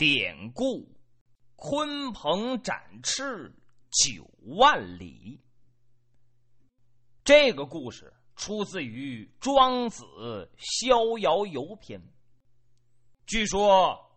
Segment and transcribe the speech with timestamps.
[0.00, 0.88] 典故：
[1.58, 3.54] 鲲鹏展翅
[3.90, 4.26] 九
[4.56, 5.38] 万里。
[7.22, 10.02] 这个故事出自于《庄子·
[10.56, 12.00] 逍遥游篇》。
[13.26, 14.16] 据说，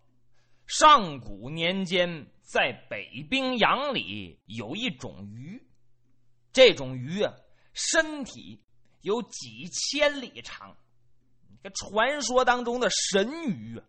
[0.67, 5.61] 上古年间，在北冰洋里有一种鱼，
[6.53, 7.33] 这种鱼啊，
[7.73, 8.57] 身体
[9.01, 10.77] 有几千里长。
[11.61, 13.83] 这传说当中的神鱼啊，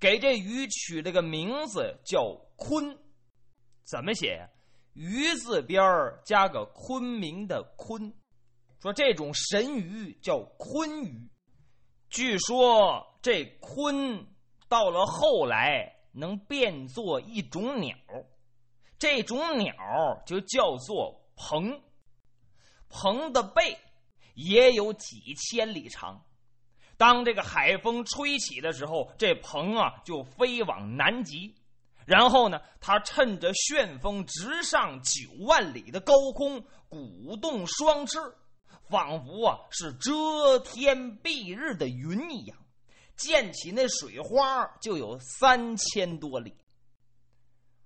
[0.00, 2.22] 给这鱼取了个名字叫
[2.56, 2.96] “鲲”，
[3.84, 4.48] 怎么写？
[4.94, 5.84] 鱼字边
[6.24, 8.12] 加个昆明的“昆”。
[8.80, 11.28] 说这种神鱼叫鲲鱼，
[12.08, 14.24] 据说这鲲
[14.68, 17.94] 到了后来能变作一种鸟，
[18.98, 19.74] 这种鸟
[20.24, 21.82] 就叫做鹏，
[22.88, 23.76] 鹏的背
[24.34, 26.24] 也有几千里长。
[27.00, 31.54] 当这个海风吹起的时候，这鹏啊就飞往南极，
[32.04, 38.18] 然后呢，它趁着旋风直上九万里的高空，鼓动双翅。
[38.90, 42.58] 仿佛啊是遮天蔽日的云一样，
[43.16, 46.52] 溅起那水花就有三千多里。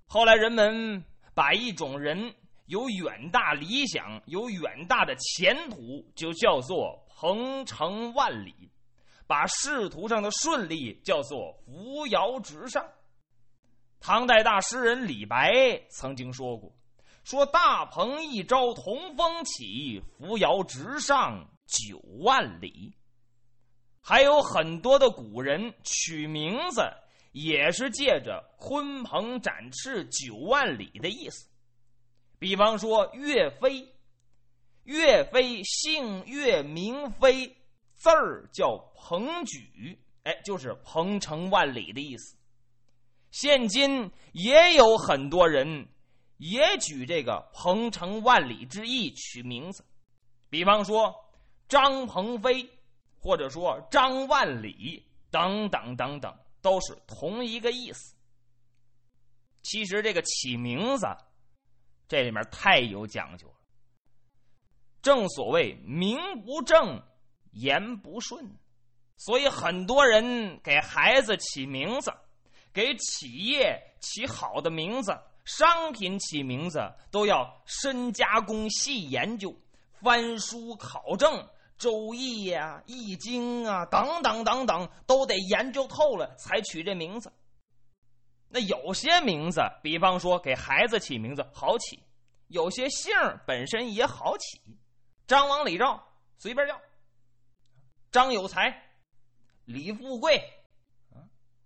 [0.06, 1.04] 后来人们
[1.34, 2.34] 把一种人
[2.66, 8.52] 有远大理想、有远大的前途，就叫做鹏程万里；
[9.26, 12.86] 把仕途上的顺利叫做扶摇直上。
[14.00, 15.52] 唐代大诗人李白
[15.90, 16.72] 曾经说过。
[17.24, 22.94] 说大鹏一朝同风起，扶摇直上九万里。
[24.02, 26.82] 还有很多的古人取名字，
[27.32, 31.48] 也是借着“鲲鹏展翅九万里”的意思。
[32.38, 33.88] 比方说岳飞，
[34.82, 37.56] 岳飞姓岳名飞，
[38.04, 42.36] 字儿叫鹏举，哎，就是鹏程万里的意思。
[43.30, 45.88] 现今也有很多人。
[46.38, 49.84] 也举这个鹏程万里之意取名字，
[50.50, 51.14] 比方说
[51.68, 52.68] 张鹏飞，
[53.16, 58.16] 或者说张万里等等等等，都是同一个意思。
[59.62, 61.06] 其实这个起名字，
[62.08, 63.54] 这里面太有讲究了。
[65.00, 67.00] 正所谓名不正
[67.54, 68.48] 言不顺，
[69.16, 72.12] 所以很多人给孩子起名字，
[72.72, 75.18] 给企业起好的名字。
[75.44, 79.54] 商品起名字都要深加工、细研究、
[80.00, 81.34] 翻书考证，
[81.76, 87.30] 《周易》呀、《易经》啊等等等等，都得研究透了才取这名字。
[88.48, 92.02] 那有些名字，比方说给孩子起名字好起，
[92.48, 93.12] 有些姓
[93.46, 94.62] 本身也好起，
[95.26, 96.02] 张王李赵
[96.38, 96.80] 随便叫，
[98.14, 98.80] 张有才、
[99.64, 100.40] 李富贵，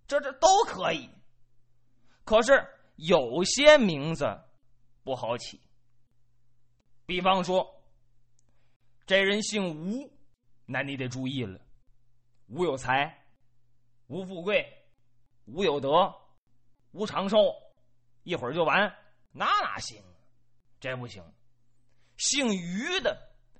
[0.07, 1.07] 这这都可以。
[2.25, 2.67] 可是。
[3.01, 4.25] 有些名字
[5.05, 5.57] 不好起，
[7.05, 7.81] 比方说，
[9.05, 10.11] 这人姓吴，
[10.65, 11.57] 那你得注意了。
[12.47, 13.25] 吴有才、
[14.07, 14.67] 吴富贵、
[15.45, 16.13] 吴有德、
[16.91, 17.37] 吴长寿，
[18.23, 18.93] 一会儿就完，
[19.31, 20.03] 那哪行？
[20.81, 21.23] 这不行。
[22.17, 23.17] 姓于的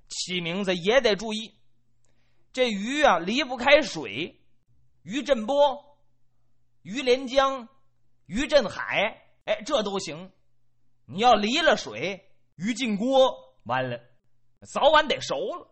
[0.08, 1.58] 起名字也得注意，
[2.52, 4.40] 这鱼啊离不开水，
[5.02, 5.98] 于振波、
[6.82, 7.68] 于连江、
[8.26, 9.22] 于振海。
[9.44, 10.32] 哎，这都行。
[11.06, 14.00] 你要离了水，鱼进锅，完了，
[14.72, 15.68] 早晚得熟了。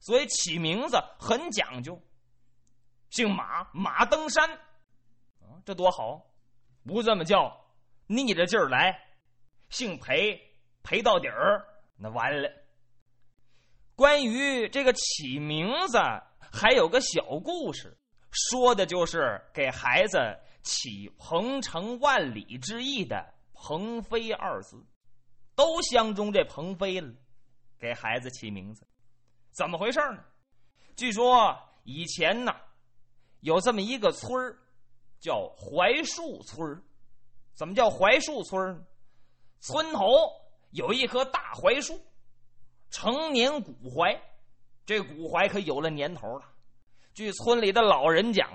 [0.00, 2.00] 所以起名字很讲究。
[3.10, 4.50] 姓马，马登山，
[5.40, 6.26] 啊，这多好！
[6.84, 7.64] 不这么叫，
[8.06, 9.00] 逆着劲儿来。
[9.70, 10.40] 姓裴，
[10.82, 11.66] 裴到底儿，
[11.96, 12.50] 那完了。
[13.94, 15.98] 关于这个起名字，
[16.52, 17.96] 还有个小故事，
[18.30, 20.18] 说的就是给孩子。
[20.64, 24.82] 起鹏程万里之意的“鹏飞”二字，
[25.54, 27.12] 都相中这鹏飞了，
[27.78, 28.86] 给孩子起名字，
[29.50, 30.24] 怎么回事呢？
[30.96, 32.50] 据说以前呢，
[33.40, 34.56] 有这么一个村儿，
[35.20, 36.82] 叫槐树村
[37.52, 38.82] 怎么叫槐树村呢？
[39.60, 40.06] 村头
[40.70, 42.00] 有一棵大槐树，
[42.94, 44.16] 成年古槐，
[44.86, 46.44] 这古槐可有了年头了。
[47.12, 48.48] 据村里的老人讲。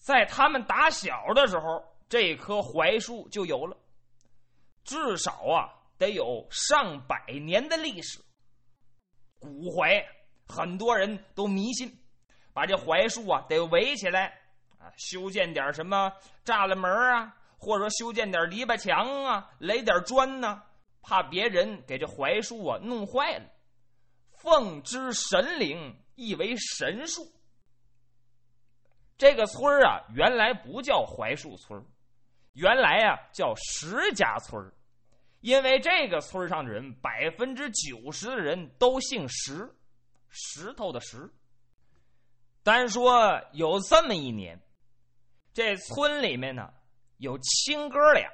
[0.00, 3.76] 在他们打小的时候，这棵槐树就有了，
[4.84, 8.20] 至少啊得有上百年的历史。
[9.40, 10.06] 古槐
[10.46, 11.92] 很多人都迷信，
[12.54, 14.26] 把这槐树啊得围起来
[14.78, 16.10] 啊，修建点什么
[16.44, 20.62] 栅栏门啊，或者说修建点篱笆墙啊，垒点砖呢，
[21.02, 23.44] 怕别人给这槐树啊弄坏了。
[24.40, 27.30] 奉之神灵，亦为神树。
[29.16, 31.84] 这个村啊，原来不叫槐树村
[32.52, 34.72] 原来呀叫石家村
[35.40, 39.72] 因为这个村上的人百分之九十的人都姓石，
[40.28, 41.28] 石头的石。
[42.62, 44.60] 单说有这么一年，
[45.52, 46.72] 这村里面呢
[47.18, 48.30] 有亲哥俩，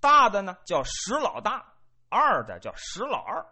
[0.00, 1.72] 大的呢叫石老大，
[2.08, 3.44] 二的叫石老二。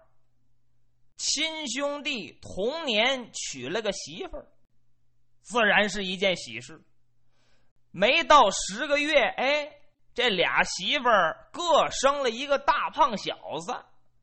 [1.16, 4.46] 亲兄弟同年娶了个媳妇儿，
[5.42, 6.82] 自然是一件喜事。
[7.90, 9.72] 没到十个月，哎，
[10.14, 13.74] 这俩媳妇儿各生了一个大胖小子，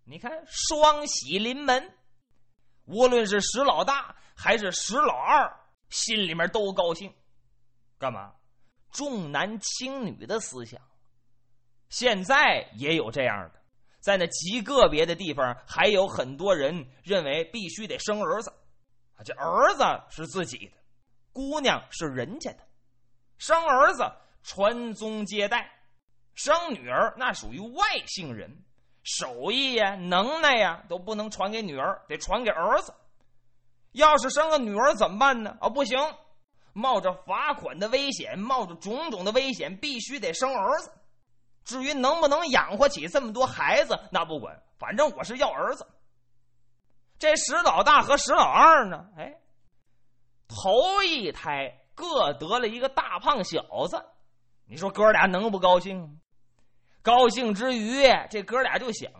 [0.03, 1.97] 你看双喜临门。
[2.85, 5.51] 无论是石老大还是石老二，
[5.89, 7.13] 心里面都高兴。
[7.97, 8.33] 干嘛？
[8.91, 10.79] 重男轻女的思想，
[11.89, 13.62] 现在也有这样的。
[14.03, 18.51] 在那极个别的地方，还有很多人认为必须得生儿子，
[19.15, 20.73] 啊，这儿子是自己的，
[21.31, 22.57] 姑娘是人家的。
[23.37, 24.03] 生儿子
[24.43, 25.71] 传宗接代，
[26.35, 28.53] 生女儿那属于外姓人，
[29.03, 32.93] 手艺呀、能耐呀都不能传给女儿，得传给儿子。
[33.93, 35.55] 要是生个女儿怎么办呢？
[35.61, 35.97] 啊，不行，
[36.73, 40.91] 冒着罚款的危险，冒着种种的危险，必须得生儿子。
[41.63, 45.87] 至于能不能养活起这么多孩子，那不管，反正我是要儿子。
[47.17, 49.05] 这石老大和石老二呢？
[49.17, 49.39] 哎，
[50.47, 54.03] 头一胎各得了一个大胖小子，
[54.65, 56.19] 你说哥俩能不高兴？
[57.01, 59.11] 高兴之余，这哥俩就想：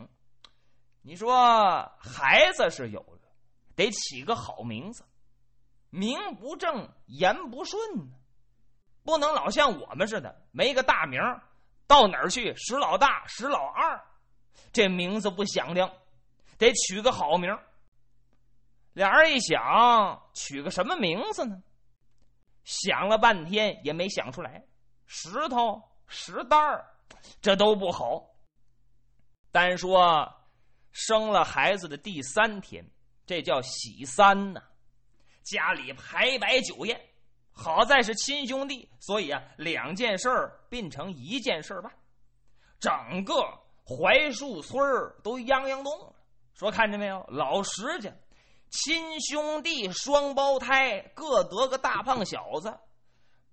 [1.01, 3.19] 你说孩子是有了，
[3.75, 5.05] 得起个好名字，
[5.89, 8.13] 名不正言不顺呢，
[9.03, 11.21] 不能老像我们似的没个大名。
[11.93, 12.55] 到哪儿去？
[12.55, 14.03] 石老大、石老二，
[14.71, 15.93] 这名字不响亮，
[16.57, 17.55] 得取个好名。
[18.93, 21.61] 俩人一想，取个什么名字呢？
[22.63, 24.65] 想了半天也没想出来。
[25.05, 26.83] 石头、石蛋儿，
[27.39, 28.27] 这都不好。
[29.51, 30.33] 单说
[30.91, 32.83] 生了孩子的第三天，
[33.23, 34.63] 这叫喜三呐，
[35.43, 36.99] 家里排摆酒宴。
[37.53, 41.91] 好在是亲兄弟，所以啊，两件事儿并成一件事儿办，
[42.79, 43.33] 整个
[43.85, 44.81] 槐树村
[45.23, 46.13] 都泱泱动了。
[46.55, 48.11] 说看见没有，老石家
[48.69, 52.75] 亲兄弟双胞胎各得个大胖小子，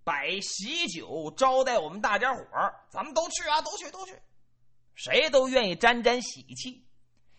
[0.02, 4.18] 摆喜酒招待我们大家伙儿，咱们都去啊，都去都去，
[4.94, 6.86] 谁都愿意沾沾喜气，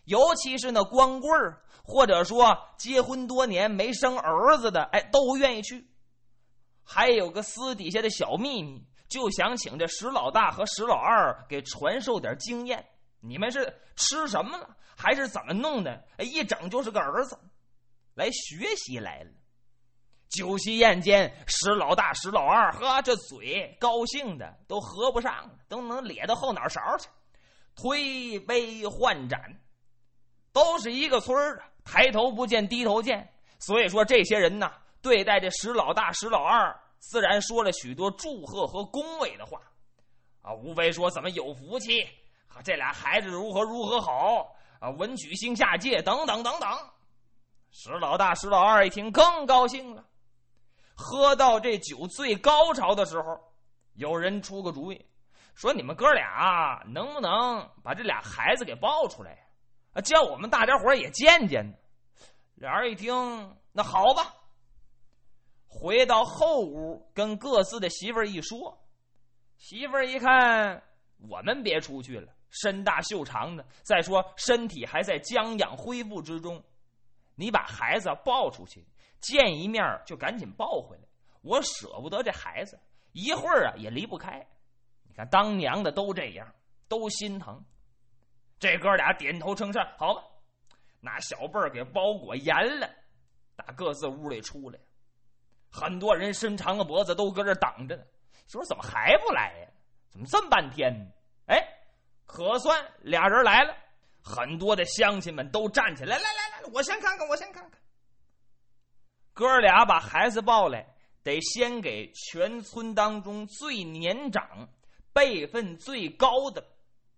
[0.06, 5.88] 尤其是那光棍儿，或者说结婚多年没生儿子的，哎，都愿意去。
[6.83, 12.86] 还有个私底下的小秘密，就想请这石老大和石老二给传授点经验。
[13.19, 16.04] 你们是吃什么了，还是怎么弄的？
[16.19, 17.38] 一整就是个儿子，
[18.16, 19.30] 来学习来了。
[20.30, 27.07] 酒席宴间，石老大、石老二呵，这嘴高兴的都合不上了，都能咧到后脑勺去。
[27.75, 29.39] 推杯换盏，
[30.51, 33.30] 都是一个村的，抬头不见低头见。
[33.60, 34.72] 所以说，这些人呢。
[35.01, 39.59] 对待这石老大、石老二，自然说了许多祝贺和恭维的话，
[40.42, 42.07] 啊，无非说怎么有福气，
[42.63, 46.69] 这俩孩子如何如何好，啊，文曲星下界等等等等。
[47.71, 50.06] 石老大、石老二一听更高兴了。
[50.94, 53.39] 喝到这酒最高潮的时候，
[53.95, 55.06] 有人出个主意，
[55.56, 59.48] 说你们哥俩能不能把这俩孩子给抱出来，
[59.93, 61.74] 啊，叫我们大家伙也见见呢？
[62.55, 64.36] 俩人一听，那好吧。
[65.74, 68.78] 回到后屋，跟各自的媳妇儿一说，
[69.58, 70.84] 媳妇儿一看，
[71.30, 76.62] 我们别出去了，身大袖长的，再说身体还在将养恢复之中，
[77.36, 78.86] 你把孩子抱出去，
[79.22, 81.04] 见一面就赶紧抱回来，
[81.42, 82.78] 我舍不得这孩子，
[83.13, 84.46] 一会儿啊也离不开。
[85.08, 86.54] 你看当娘的都这样，
[86.90, 87.63] 都心疼。
[88.60, 90.22] 这哥俩点头称善，好吧，
[91.00, 92.90] 拿小被儿给包裹严了，
[93.56, 94.78] 打各自屋里出来。
[95.72, 98.04] 很多人伸长了脖子都搁这挡着呢，
[98.48, 99.68] 说怎么还不来呀？
[100.10, 101.06] 怎么这么半天呢？
[101.46, 101.58] 哎，
[102.25, 103.74] 可算俩人来了，
[104.22, 107.80] 很多的乡亲们都站起来，来来来，我先看看，我先看看。
[109.34, 110.86] 哥俩把孩子抱来，
[111.24, 114.68] 得先给全村当中最年长、
[115.13, 116.62] 辈分最高的，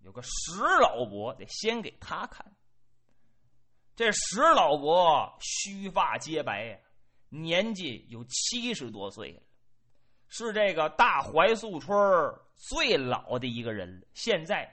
[0.02, 2.46] 有个石老伯，得先给他看。
[3.96, 6.78] 这石老伯须发皆白呀。
[7.34, 9.42] 年纪有七十多岁了，
[10.28, 11.98] 是这个大槐树村
[12.54, 14.06] 最老的一个人了。
[14.14, 14.72] 现在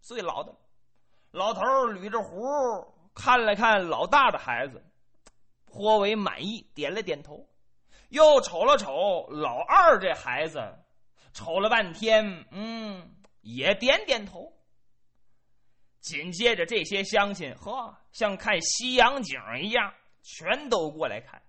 [0.00, 0.54] 最老的
[1.30, 2.38] 老头捋着胡，
[3.14, 4.84] 看了看老大的孩子，
[5.64, 7.48] 颇为满意，点了点头。
[8.10, 10.60] 又瞅了瞅老二这孩子，
[11.32, 14.52] 瞅了半天，嗯，也点点头。
[16.00, 21.41] 紧接着，这些乡亲呵，像看西洋景一样，全都过来看。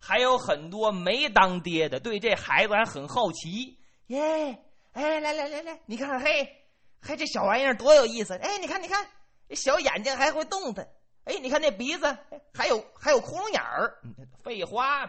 [0.00, 3.78] 还有很多没当爹的，对这孩子还很好奇。
[4.06, 6.66] 耶，哎，来来来来，你看，嘿，
[7.00, 8.34] 嘿，这小玩意儿多有意思！
[8.34, 9.06] 哎，你看，你看，
[9.50, 10.88] 小眼睛还会动弹。
[11.24, 12.18] 哎，你看那鼻子，
[12.54, 14.00] 还有还有窟窿眼儿。
[14.42, 15.06] 废话，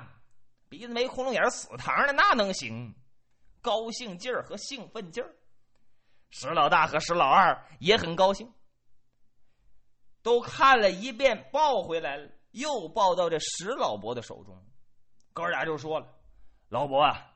[0.70, 2.94] 鼻子没窟窿眼儿，死堂的那能行？
[3.62, 5.34] 高兴劲儿和兴奋劲儿，
[6.32, 8.52] 石老大和石老二也很高兴，
[10.24, 14.60] 都看了一遍，抱回来了，又抱到这石老伯的手中。
[15.34, 16.08] 哥俩就说了
[16.70, 17.34] ：“老伯啊，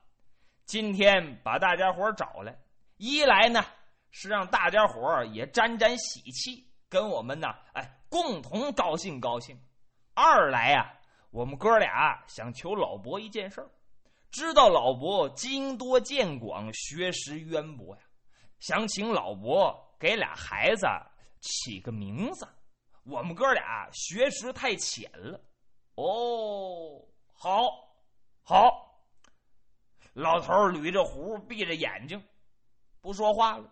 [0.66, 2.58] 今天把大家伙找来，
[2.98, 3.64] 一来呢
[4.12, 9.56] 是让大家伙也沾沾喜气，跟我们呢，哎，共同高兴高兴；
[10.14, 10.94] 二来呀，
[11.32, 13.70] 我们哥俩想求老伯一件事儿，
[14.30, 18.02] 知道老伯经多见广，学识渊博呀，
[18.60, 20.86] 想请老伯给俩孩子
[21.40, 22.46] 起个名字。
[23.06, 25.40] 我们哥俩学识太浅了。”
[25.96, 27.02] 哦，
[27.34, 27.85] 好。
[28.48, 29.02] 好，
[30.14, 32.24] 老头捋着胡，闭着眼睛，
[33.02, 33.68] 不说话了。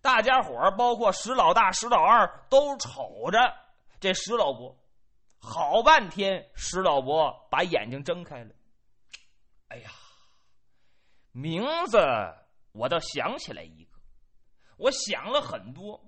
[0.00, 3.38] 大家伙包括石老大、石老二，都瞅着
[4.00, 4.76] 这石老伯，
[5.38, 6.50] 好半天。
[6.56, 8.52] 石老伯把眼睛睁开了。
[9.68, 9.92] 哎呀，
[11.30, 11.98] 名字
[12.72, 13.92] 我倒想起来一个，
[14.76, 16.04] 我想了很多，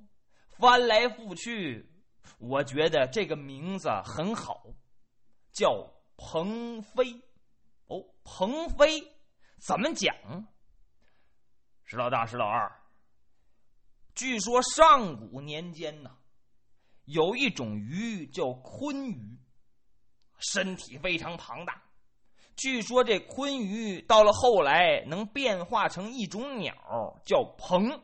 [0.58, 1.88] 翻来覆去，
[2.38, 4.66] 我觉得这个名字很好，
[5.52, 7.22] 叫鹏飞。
[7.86, 9.02] 哦，鹏飞
[9.58, 10.14] 怎么讲？
[11.84, 12.80] 石老大、石老二，
[14.14, 16.10] 据说上古年间呢，
[17.04, 19.38] 有一种鱼叫鲲鱼，
[20.38, 21.82] 身体非常庞大。
[22.56, 28.02] 据说这鲲鱼到了后来能变化成一种鸟，叫鹏。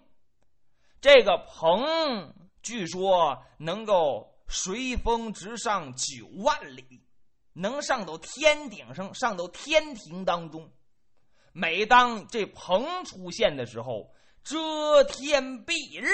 [1.01, 7.03] 这个鹏据说能够随风直上九万里。
[7.53, 10.71] 能上到天顶上，上到天庭当中。
[11.53, 14.15] 每当这鹏出现的时候，
[14.45, 16.09] 遮天蔽日，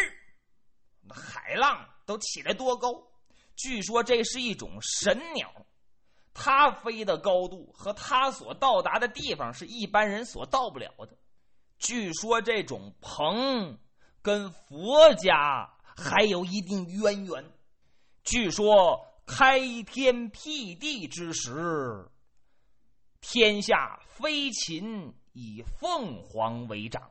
[1.10, 3.06] 海浪都起来多高。
[3.54, 5.52] 据说这是一种神鸟，
[6.32, 11.16] 它飞的高度和它所到达的地方是一般人所到不了的。
[11.78, 13.78] 据说这种鹏
[14.22, 17.52] 跟佛家还有一定渊源。
[18.24, 19.06] 据说。
[19.26, 22.08] 开天辟地之时，
[23.20, 27.10] 天下飞禽以凤凰为长，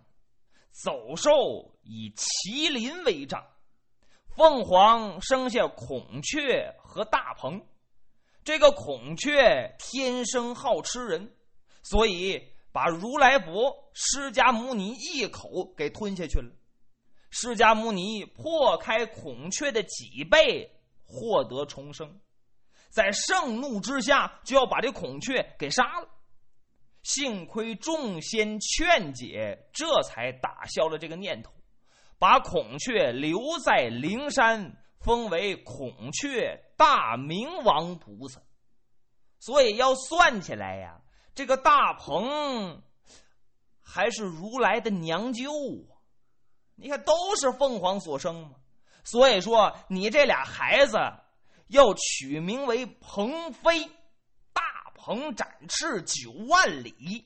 [0.72, 3.46] 走兽以麒麟为长。
[4.34, 7.62] 凤凰生下孔雀和大鹏，
[8.46, 11.36] 这个孔雀天生好吃人，
[11.84, 12.42] 所以
[12.72, 16.50] 把如来佛释迦牟尼一口给吞下去了。
[17.30, 20.72] 释迦牟尼破开孔雀的脊背。
[21.06, 22.20] 获得重生，
[22.90, 26.10] 在盛怒之下就要把这孔雀给杀了。
[27.04, 31.52] 幸亏众仙劝解，这才打消了这个念头，
[32.18, 38.42] 把孔雀留在灵山，封为孔雀大明王菩萨。
[39.40, 41.02] 所以要算起来呀，
[41.36, 42.82] 这个大鹏
[43.84, 46.02] 还是如来的娘舅啊！
[46.76, 48.56] 你看，都是凤凰所生嘛。
[49.06, 50.98] 所以说，你这俩孩子
[51.68, 53.86] 要取名为鹏飞，
[54.52, 57.26] 大鹏展翅九万里，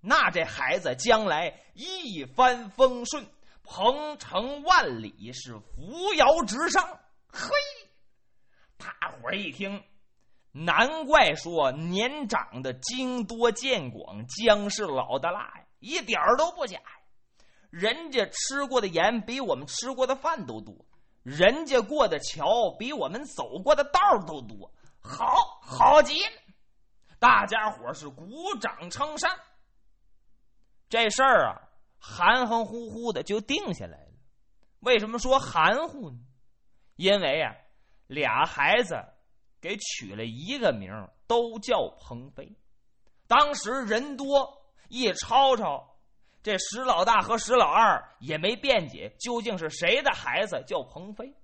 [0.00, 3.26] 那这孩子将来一帆风顺，
[3.62, 6.98] 鹏程万里，是扶摇直上。
[7.30, 7.50] 嘿，
[8.78, 9.84] 大伙儿一听，
[10.52, 16.80] 难怪说年长的经多见广，姜是老的辣呀，一点儿都不假。
[17.70, 20.74] 人家吃过的盐比我们吃过的饭都多，
[21.22, 26.30] 人家过的桥比我们走过的道都多，好好极了！
[27.18, 29.30] 大家伙是鼓掌称善。
[30.88, 34.12] 这事儿啊，含含糊糊的就定下来了。
[34.80, 36.18] 为什么说含糊呢？
[36.96, 37.54] 因为啊，
[38.06, 38.96] 俩孩子
[39.60, 40.90] 给取了一个名
[41.26, 42.56] 都叫鹏飞。
[43.26, 45.97] 当时人多，一吵吵。
[46.42, 51.34] 这石老大和石老二也没辩解，究竟是谁的孩子叫鹏飞？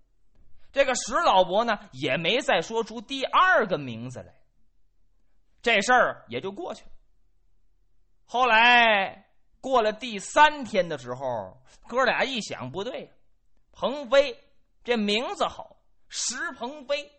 [0.73, 4.35] 这个石老伯呢，也没再说出第二个名字来。
[5.63, 6.91] 这事儿也就过去了。
[8.25, 9.27] 后来
[9.61, 13.11] 过了第三天的时候，哥俩一想，不对，
[13.73, 14.37] 鹏飞
[14.83, 15.77] 这名字好，
[16.09, 17.11] 石鹏飞，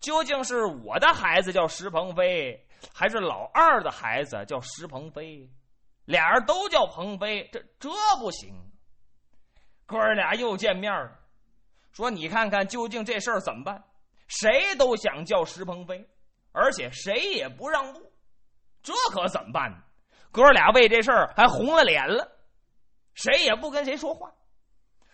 [0.00, 5.50] 究竟是我的孩子叫石鹏飞，还是老二的孩子叫石鹏飞？
[6.06, 8.54] 俩人都叫鹏飞，这这不行。
[9.84, 11.12] 哥儿俩又见面了，
[11.92, 13.84] 说：“你看看究竟这事儿怎么办？
[14.26, 16.08] 谁都想叫石鹏飞，
[16.50, 18.00] 而且谁也不让步，
[18.82, 19.82] 这可怎么办？”
[20.32, 22.30] 哥俩为这事儿还红了脸了，
[23.14, 24.32] 谁也不跟谁说话。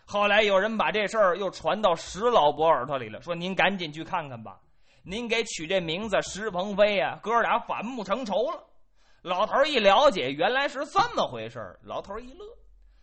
[0.04, 4.58] 后来有人把这事儿又传到石老伯耳朵里了，说：“您赶紧去看看吧，
[5.04, 8.66] 您给取这名字石鹏飞呀，哥俩反目成仇了。”
[9.22, 12.44] 老头一了解，原来是这么回事老头一乐，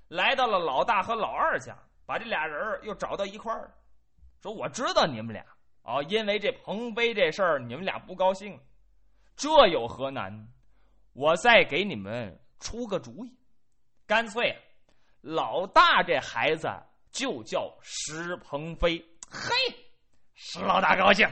[0.10, 3.74] 来到了老大和老二家，把这俩人又找到一块儿，
[4.42, 5.46] 说：“我知道你们俩
[5.82, 8.60] 啊，因为这鹏飞这事儿，你们俩不高兴，
[9.38, 10.50] 这有何难？
[11.14, 13.34] 我再给你们出个主意，
[14.06, 14.54] 干脆
[15.22, 16.70] 老大这孩子
[17.14, 18.98] 就叫石鹏飞。
[19.32, 19.56] 嘿，
[20.34, 21.26] 石老大高兴，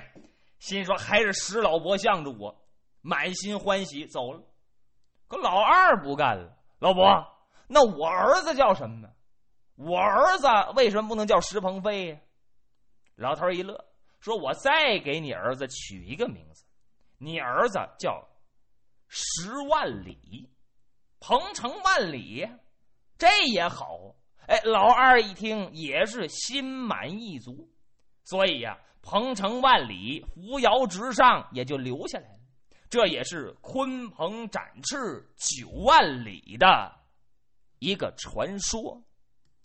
[0.59, 2.57] 心说还是石老伯向着我，
[3.01, 4.41] 满心欢喜，走了。”
[5.27, 7.05] 可老二不干了，老伯，
[7.67, 9.09] 那我儿子叫什么呢？
[9.75, 12.19] 我儿子为什么不能叫石鹏飞呀？
[13.15, 13.85] 老头一乐，
[14.19, 16.65] 说：“我再给你儿子取一个名字，
[17.17, 18.27] 你儿子叫
[19.07, 20.49] 石万里，
[21.19, 22.47] 鹏程万里，
[23.17, 24.15] 这也好。”
[24.47, 27.69] 哎，老二一听也是心满意足，
[28.23, 32.39] 所以呀，鹏程万里，扶摇直上，也就留下来了。
[32.89, 36.93] 这也是鲲鹏展翅九万里的
[37.79, 39.01] 一个传说。